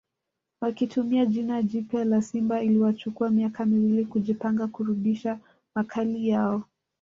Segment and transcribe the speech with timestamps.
[0.61, 5.39] Wakitumia jina jipya la Simba iliwachukua miaka miwili kujipanga kurudisha
[5.75, 6.63] makali yao